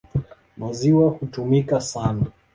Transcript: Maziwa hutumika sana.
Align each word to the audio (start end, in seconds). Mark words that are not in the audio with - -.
Maziwa 0.59 1.05
hutumika 1.15 1.79
sana. 1.91 2.25